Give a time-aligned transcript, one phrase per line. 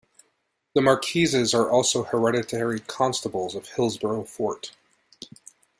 [0.73, 4.71] The Marquesses are also Hereditary Constables of Hillsborough Fort.